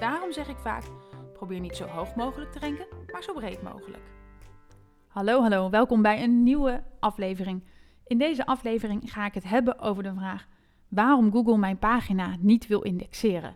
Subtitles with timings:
[0.00, 0.82] Daarom zeg ik vaak:
[1.32, 4.02] probeer niet zo hoog mogelijk te renken, maar zo breed mogelijk.
[5.06, 7.64] Hallo, hallo, welkom bij een nieuwe aflevering.
[8.06, 10.48] In deze aflevering ga ik het hebben over de vraag
[10.88, 13.54] waarom Google mijn pagina niet wil indexeren.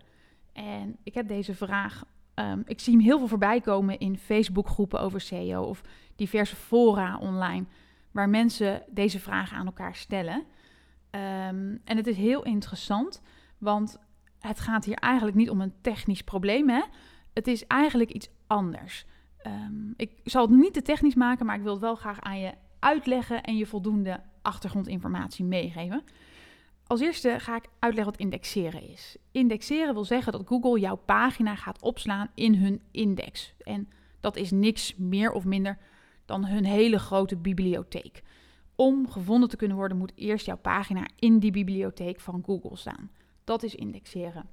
[0.52, 2.04] En ik heb deze vraag,
[2.34, 5.82] um, ik zie hem heel veel voorbij komen in Facebookgroepen over SEO of
[6.16, 7.64] diverse fora online,
[8.10, 10.44] waar mensen deze vraag aan elkaar stellen.
[11.10, 13.22] Um, en het is heel interessant,
[13.58, 13.98] want
[14.38, 16.68] het gaat hier eigenlijk niet om een technisch probleem.
[16.68, 16.82] Hè?
[17.32, 19.06] Het is eigenlijk iets anders.
[19.46, 22.38] Um, ik zal het niet te technisch maken, maar ik wil het wel graag aan
[22.38, 26.04] je uitleggen en je voldoende achtergrondinformatie meegeven.
[26.86, 29.16] Als eerste ga ik uitleggen wat indexeren is.
[29.30, 33.54] Indexeren wil zeggen dat Google jouw pagina gaat opslaan in hun index.
[33.58, 33.88] En
[34.20, 35.78] dat is niks meer of minder
[36.24, 38.22] dan hun hele grote bibliotheek.
[38.74, 43.10] Om gevonden te kunnen worden, moet eerst jouw pagina in die bibliotheek van Google staan.
[43.46, 44.46] Dat is indexeren.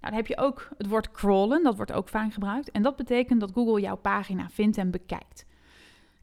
[0.00, 2.70] dan heb je ook het woord crawlen, dat wordt ook vaak gebruikt.
[2.70, 5.46] En dat betekent dat Google jouw pagina vindt en bekijkt.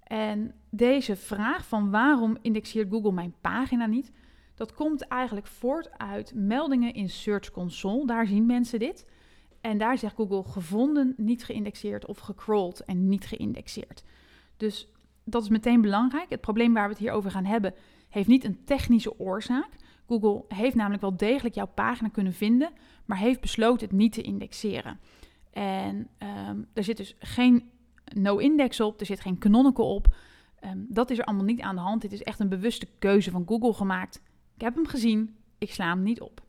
[0.04, 4.12] En deze vraag van waarom indexeert Google mijn pagina niet,
[4.56, 8.06] dat komt eigenlijk voort uit meldingen in Search Console.
[8.06, 9.06] Daar zien mensen dit.
[9.62, 14.04] En daar zegt Google gevonden, niet geïndexeerd of gecrawled en niet geïndexeerd.
[14.58, 14.88] Dus
[15.24, 16.30] dat is meteen belangrijk.
[16.30, 17.74] Het probleem waar we het hier over gaan hebben
[18.10, 19.70] heeft niet een technische oorzaak.
[20.08, 22.72] Google heeft namelijk wel degelijk jouw pagina kunnen vinden,
[23.06, 25.00] maar heeft besloten het niet te indexeren.
[25.52, 26.08] En
[26.48, 27.70] um, er zit dus geen
[28.14, 30.16] no-index op, er zit geen canonical op.
[30.66, 32.02] Um, dat is er allemaal niet aan de hand.
[32.02, 34.22] Dit is echt een bewuste keuze van Google gemaakt.
[34.56, 36.44] Ik heb hem gezien, ik sla hem niet op.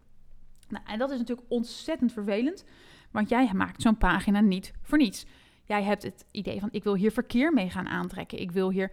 [0.68, 2.64] Nou, en dat is natuurlijk ontzettend vervelend,
[3.10, 5.26] want jij maakt zo'n pagina niet voor niets.
[5.64, 8.40] Jij hebt het idee van ik wil hier verkeer mee gaan aantrekken.
[8.40, 8.92] Ik wil hier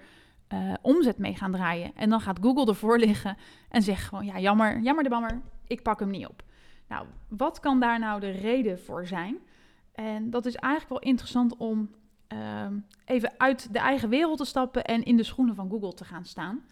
[0.53, 1.91] uh, omzet mee gaan draaien.
[1.95, 3.37] En dan gaat Google ervoor liggen
[3.69, 6.43] en zegt gewoon, ja, jammer, jammer de bammer, ik pak hem niet op.
[6.87, 9.37] Nou, wat kan daar nou de reden voor zijn?
[9.93, 11.89] En dat is eigenlijk wel interessant om
[12.33, 12.65] uh,
[13.05, 16.25] even uit de eigen wereld te stappen en in de schoenen van Google te gaan
[16.25, 16.65] staan.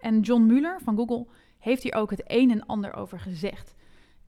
[0.00, 1.26] En John Mueller van Google
[1.58, 3.74] heeft hier ook het een en ander over gezegd.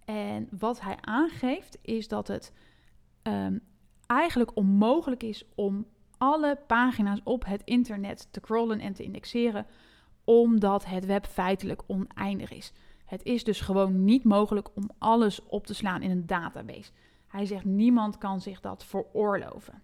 [0.05, 2.53] En wat hij aangeeft is dat het
[3.23, 3.61] um,
[4.07, 5.87] eigenlijk onmogelijk is om
[6.21, 9.67] alle pagina's op het internet te crawlen en te indexeren,
[10.25, 12.73] omdat het web feitelijk oneindig is.
[13.05, 16.91] Het is dus gewoon niet mogelijk om alles op te slaan in een database.
[17.27, 19.83] Hij zegt niemand kan zich dat veroorloven.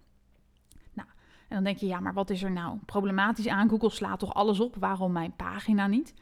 [0.93, 1.07] Nou,
[1.47, 3.69] en dan denk je, ja, maar wat is er nou problematisch aan?
[3.69, 6.13] Google slaat toch alles op, waarom mijn pagina niet?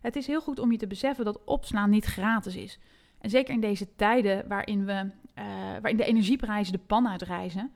[0.00, 2.78] Het is heel goed om je te beseffen dat opslaan niet gratis is.
[3.18, 4.92] En zeker in deze tijden waarin, we,
[5.38, 7.72] uh, waarin de energieprijzen de pan uitreizen,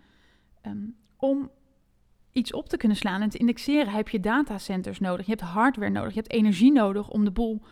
[0.63, 1.51] um, om
[2.37, 5.27] iets op te kunnen slaan en te indexeren heb je datacenters nodig.
[5.27, 6.15] Je hebt hardware nodig.
[6.15, 7.63] Je hebt energie nodig om de boel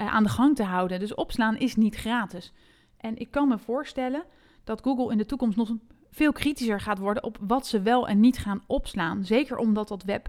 [0.00, 1.00] uh, aan de gang te houden.
[1.00, 2.52] Dus opslaan is niet gratis.
[2.96, 4.24] En ik kan me voorstellen
[4.64, 5.74] dat Google in de toekomst nog
[6.10, 9.24] veel kritischer gaat worden op wat ze wel en niet gaan opslaan.
[9.24, 10.28] Zeker omdat dat web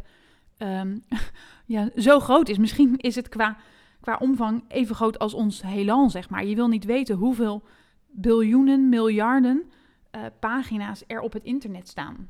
[0.57, 1.03] um,
[1.65, 2.57] ja, zo groot is.
[2.57, 3.57] Misschien is het qua,
[4.01, 6.45] qua omvang even groot als ons heelal, zeg maar.
[6.45, 7.63] Je wil niet weten hoeveel
[8.07, 9.63] biljoenen, miljarden
[10.15, 12.29] uh, pagina's er op het internet staan.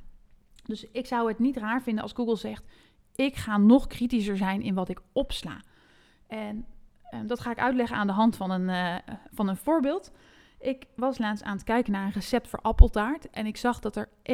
[0.68, 2.64] Dus ik zou het niet raar vinden als Google zegt:
[3.16, 5.62] ik ga nog kritischer zijn in wat ik opsla.
[6.28, 6.66] En
[7.12, 8.96] um, dat ga ik uitleggen aan de hand van een, uh,
[9.32, 10.12] van een voorbeeld.
[10.60, 13.96] Ik was laatst aan het kijken naar een recept voor appeltaart en ik zag dat
[13.96, 14.30] er 1,390000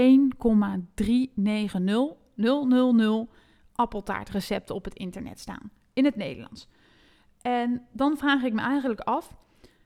[3.75, 6.67] appeltaartrecepten op het internet staan in het Nederlands.
[7.41, 9.35] En dan vraag ik me eigenlijk af: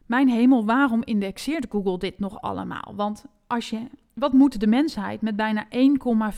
[0.06, 2.94] mijn hemel, waarom indexeert Google dit nog allemaal?
[2.96, 3.88] Want als je
[4.18, 5.70] wat moet de mensheid met bijna 1,4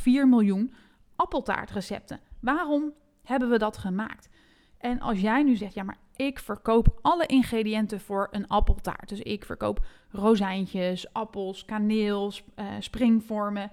[0.04, 0.74] miljoen
[1.16, 2.20] appeltaartrecepten?
[2.40, 2.94] Waarom
[3.24, 4.30] hebben we dat gemaakt?
[4.78, 9.10] En als jij nu zegt, ja, maar ik verkoop alle ingrediënten voor een appeltaart.
[9.10, 13.72] Dus ik verkoop rozijntjes, appels, kaneel, uh, springvormen.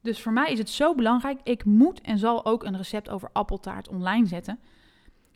[0.00, 3.28] Dus voor mij is het zo belangrijk, ik moet en zal ook een recept over
[3.32, 4.58] appeltaart online zetten.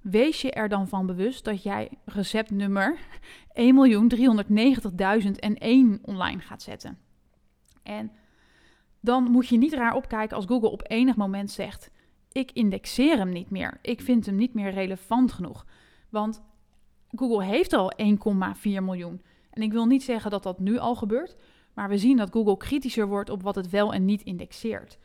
[0.02, 2.98] Wees je er dan van bewust dat jij recept nummer
[3.48, 3.54] 1.390.001
[6.02, 7.05] online gaat zetten.
[7.86, 8.10] En
[9.00, 11.90] dan moet je niet raar opkijken als Google op enig moment zegt:
[12.32, 13.78] Ik indexeer hem niet meer.
[13.82, 15.66] Ik vind hem niet meer relevant genoeg.
[16.08, 16.42] Want
[17.14, 18.06] Google heeft al 1,4
[18.62, 19.22] miljoen.
[19.50, 21.36] En ik wil niet zeggen dat dat nu al gebeurt.
[21.74, 24.98] Maar we zien dat Google kritischer wordt op wat het wel en niet indexeert.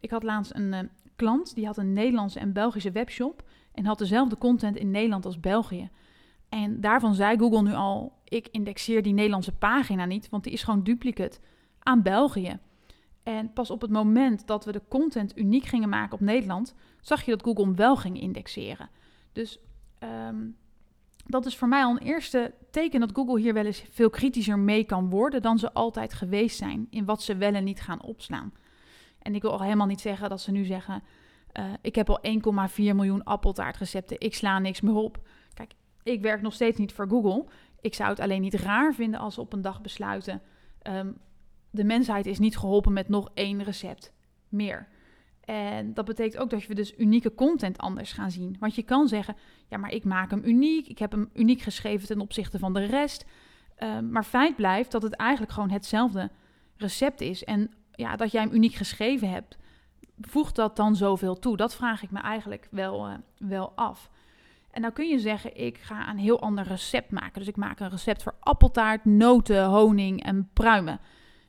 [0.00, 0.78] Ik had laatst een uh,
[1.16, 3.42] klant die had een Nederlandse en Belgische webshop
[3.72, 5.90] en had dezelfde content in Nederland als België.
[6.48, 10.62] En daarvan zei Google nu al: ik indexeer die Nederlandse pagina niet, want die is
[10.62, 11.38] gewoon duplicate
[11.86, 12.58] aan België.
[13.22, 17.22] En pas op het moment dat we de content uniek gingen maken op Nederland, zag
[17.22, 18.88] je dat Google hem wel ging indexeren.
[19.32, 19.58] Dus
[20.28, 20.56] um,
[21.26, 24.58] dat is voor mij al een eerste teken dat Google hier wel eens veel kritischer
[24.58, 28.02] mee kan worden dan ze altijd geweest zijn in wat ze wel en niet gaan
[28.02, 28.52] opslaan.
[29.18, 31.02] En ik wil al helemaal niet zeggen dat ze nu zeggen:
[31.52, 32.20] uh, ik heb al
[32.68, 35.28] 1,4 miljoen appeltaartrecepten, ik sla niks meer op.
[35.54, 35.72] Kijk,
[36.02, 37.44] ik werk nog steeds niet voor Google.
[37.80, 40.42] Ik zou het alleen niet raar vinden als ze op een dag besluiten:
[40.82, 41.16] um,
[41.70, 44.12] de mensheid is niet geholpen met nog één recept
[44.48, 44.88] meer.
[45.46, 48.56] En dat betekent ook dat we dus unieke content anders gaan zien.
[48.60, 49.36] Want je kan zeggen,
[49.68, 50.88] ja, maar ik maak hem uniek.
[50.88, 53.24] Ik heb hem uniek geschreven ten opzichte van de rest.
[53.78, 56.30] Um, maar feit blijft dat het eigenlijk gewoon hetzelfde
[56.76, 57.44] recept is.
[57.44, 59.56] En ja, dat jij hem uniek geschreven hebt,
[60.20, 61.56] voegt dat dan zoveel toe?
[61.56, 64.10] Dat vraag ik me eigenlijk wel, uh, wel af.
[64.70, 67.38] En nou kun je zeggen, ik ga een heel ander recept maken.
[67.38, 71.00] Dus ik maak een recept voor appeltaart, noten, honing en pruimen.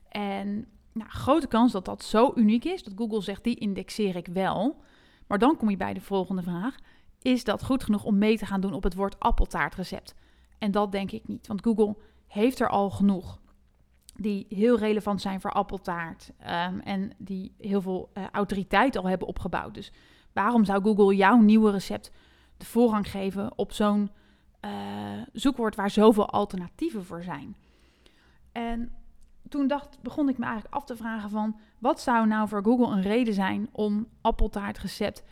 [0.08, 4.26] En nou, grote kans dat dat zo uniek is dat Google zegt die indexeer ik
[4.26, 4.80] wel.
[5.26, 6.76] Maar dan kom je bij de volgende vraag:
[7.22, 10.14] is dat goed genoeg om mee te gaan doen op het woord appeltaartrecept?
[10.58, 11.96] En dat denk ik niet, want Google
[12.26, 13.40] heeft er al genoeg
[14.14, 19.28] die heel relevant zijn voor appeltaart um, en die heel veel uh, autoriteit al hebben
[19.28, 19.74] opgebouwd.
[19.74, 19.92] Dus
[20.32, 22.10] waarom zou Google jouw nieuwe recept
[22.56, 24.10] de voorrang geven op zo'n
[24.64, 24.70] uh,
[25.32, 27.56] zoekwoord waar zoveel alternatieven voor zijn?
[28.52, 28.92] En
[29.48, 31.58] toen dacht, begon ik me eigenlijk af te vragen van...
[31.78, 35.24] wat zou nou voor Google een reden zijn om appeltaartrecept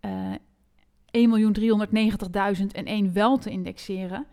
[0.00, 0.34] uh,
[1.10, 4.26] eh, 1.390.001 wel te indexeren?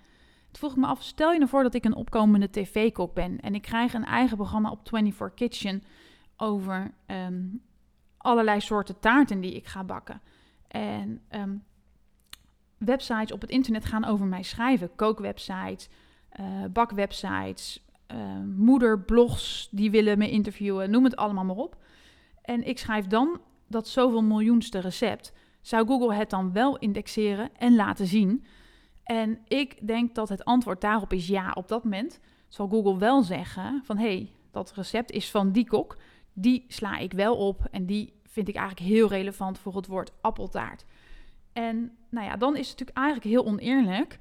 [0.52, 3.40] Toen vroeg ik me af, stel je nou voor dat ik een opkomende tv-kok ben...
[3.40, 5.84] en ik krijg een eigen programma op 24 Kitchen
[6.38, 7.62] over um,
[8.18, 10.22] allerlei soorten taarten die ik ga bakken.
[10.68, 11.64] En um,
[12.78, 14.96] websites op het internet gaan over mij schrijven.
[14.96, 15.90] Kookwebsites,
[16.40, 18.18] uh, bakwebsites, uh,
[18.56, 21.78] moederblogs die willen me interviewen, noem het allemaal maar op.
[22.42, 25.34] En ik schrijf dan dat zoveel miljoenste recept.
[25.62, 28.46] Zou Google het dan wel indexeren en laten zien?
[29.04, 31.52] En ik denk dat het antwoord daarop is ja.
[31.52, 35.68] Op dat moment zal Google wel zeggen van hé, hey, dat recept is van die
[35.68, 35.98] kok.
[36.34, 40.12] Die sla ik wel op en die vind ik eigenlijk heel relevant voor het woord
[40.22, 40.86] appeltaart.
[41.54, 44.20] En nou ja, dan is het natuurlijk eigenlijk heel oneerlijk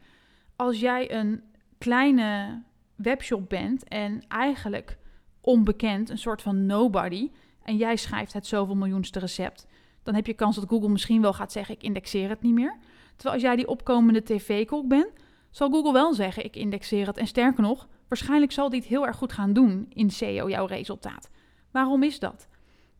[0.56, 1.43] als jij een
[1.79, 2.62] kleine
[2.97, 4.99] webshop bent en eigenlijk
[5.41, 7.31] onbekend, een soort van nobody,
[7.63, 9.67] en jij schrijft het zoveel miljoenste recept,
[10.03, 12.77] dan heb je kans dat Google misschien wel gaat zeggen: ik indexeer het niet meer.
[13.17, 15.13] Terwijl als jij die opkomende tv-kok bent,
[15.51, 17.17] zal Google wel zeggen: ik indexeer het.
[17.17, 20.67] En sterker nog, waarschijnlijk zal die het heel erg goed gaan doen in SEO, jouw
[20.67, 21.31] resultaat.
[21.71, 22.49] Waarom is dat?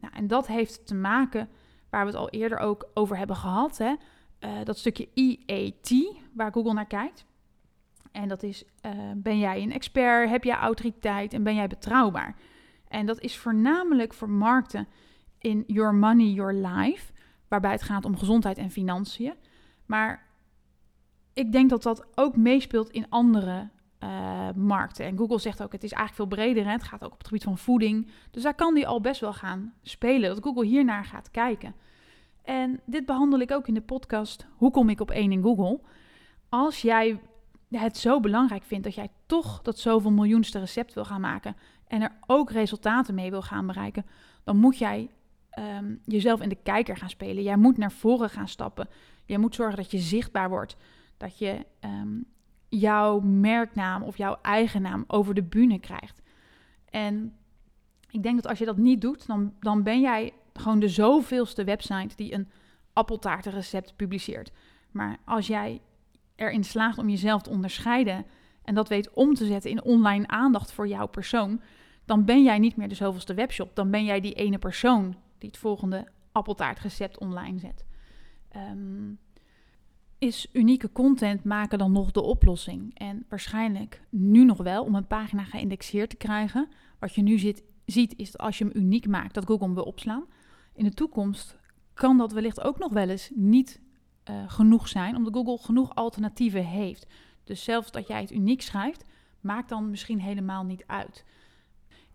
[0.01, 1.49] Nou, en dat heeft te maken,
[1.91, 3.95] waar we het al eerder ook over hebben gehad, hè,
[4.41, 5.93] uh, dat stukje EAT,
[6.33, 7.27] waar Google naar kijkt.
[8.17, 12.37] En dat is, uh, ben jij een expert, heb jij autoriteit en ben jij betrouwbaar?
[12.89, 14.89] En dat is voornamelijk voor markten
[15.39, 17.13] in Your Money, Your Life,
[17.49, 19.35] waarbij het gaat om gezondheid en financiën.
[19.87, 20.27] Maar
[21.33, 23.69] ik denk dat dat ook meespeelt in andere
[24.03, 25.07] uh, markten.
[25.07, 26.65] En Google zegt ook, het is eigenlijk veel breder.
[26.65, 26.71] Hè?
[26.71, 28.11] Het gaat ook op het gebied van voeding.
[28.31, 31.75] Dus daar kan die al best wel gaan spelen, dat Google hiernaar gaat kijken.
[32.43, 35.81] En dit behandel ik ook in de podcast Hoe kom ik op één in Google?
[36.49, 37.21] Als jij
[37.69, 41.57] het zo belangrijk vindt dat jij toch dat zoveel miljoenste recept wil gaan maken
[41.87, 44.07] en er ook resultaten mee wil gaan bereiken,
[44.45, 45.11] dan moet jij
[45.59, 47.43] um, jezelf in de kijker gaan spelen.
[47.43, 48.89] Jij moet naar voren gaan stappen.
[49.25, 50.77] Jij moet zorgen dat je zichtbaar wordt,
[51.17, 52.25] dat je um,
[52.69, 56.23] jouw merknaam of jouw eigen naam over de bühne krijgt.
[56.91, 57.37] En
[58.11, 61.65] ik denk dat als je dat niet doet, dan, dan ben jij gewoon de zoveelste
[61.65, 62.49] website die een
[62.93, 64.53] appeltaartenrecept publiceert.
[64.91, 65.81] Maar als jij
[66.37, 68.25] erin slaagt om jezelf te onderscheiden
[68.67, 71.61] en dat weet om te zetten in online aandacht voor jouw persoon,
[72.05, 73.71] dan ben jij niet meer de zoveelste webshop.
[73.75, 77.85] Dan ben jij die ene persoon die het volgende appeltaartrecept online zet.
[78.57, 79.19] Um,
[80.19, 82.99] is unieke content maken dan nog de oplossing?
[82.99, 86.69] En waarschijnlijk nu nog wel om een pagina geïndexeerd te krijgen.
[86.99, 87.39] Wat je nu
[87.85, 90.25] ziet is dat als je hem uniek maakt, dat Google hem wil opslaan.
[90.75, 91.57] In de toekomst
[91.95, 93.81] kan dat wellicht ook nog wel eens niet
[94.31, 97.07] uh, genoeg zijn, omdat Google genoeg alternatieven heeft.
[97.45, 99.05] Dus zelfs dat jij het uniek schrijft,
[99.41, 101.25] maakt dan misschien helemaal niet uit.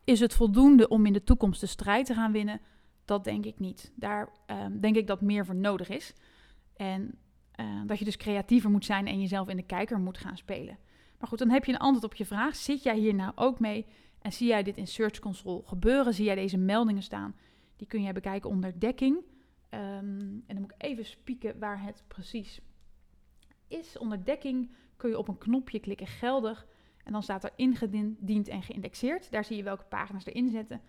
[0.03, 2.61] Is het voldoende om in de toekomst de strijd te gaan winnen?
[3.05, 3.91] Dat denk ik niet.
[3.95, 6.13] Daar uh, denk ik dat meer voor nodig is.
[6.75, 7.17] En
[7.59, 10.77] uh, dat je dus creatiever moet zijn en jezelf in de kijker moet gaan spelen.
[11.19, 12.55] Maar goed, dan heb je een antwoord op je vraag.
[12.55, 13.85] Zit jij hier nou ook mee?
[14.21, 17.35] En zie jij dit in Search Console gebeuren, zie jij deze meldingen staan,
[17.75, 19.17] die kun jij bekijken onder dekking.
[19.71, 19.83] Ehm,
[20.19, 22.61] en dan moet ik even spieken waar het precies
[23.67, 23.97] is.
[23.97, 26.67] Onder dekking kun je op een knopje klikken geldig
[27.03, 29.31] en dan staat er ingediend en geïndexeerd.
[29.31, 30.81] Daar zie je welke pagina's erin zetten.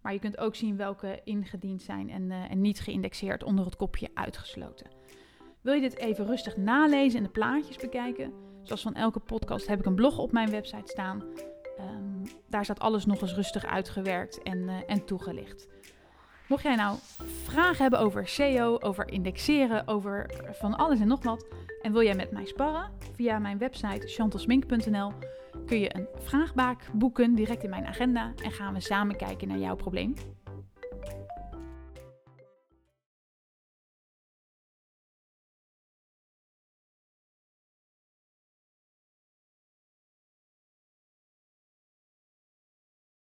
[0.00, 3.76] Maar je kunt ook zien welke ingediend zijn en, uh, en niet geïndexeerd onder het
[3.76, 4.90] kopje uitgesloten.
[5.60, 8.32] Wil je dit even rustig nalezen en de plaatjes bekijken?
[8.62, 11.22] Zoals van elke podcast heb ik een blog op mijn website staan.
[11.80, 15.68] Um, daar staat alles nog eens rustig uitgewerkt en, uh, en toegelicht.
[16.48, 16.98] Mocht jij nou
[17.44, 21.46] vragen hebben over SEO, over indexeren, over van alles en nog wat,
[21.82, 22.90] en wil jij met mij sparren?
[23.14, 25.12] Via mijn website chantelsmink.nl
[25.66, 29.58] kun je een vraagbaak boeken direct in mijn agenda en gaan we samen kijken naar
[29.58, 30.14] jouw probleem.